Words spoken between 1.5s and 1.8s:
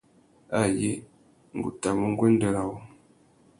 ngu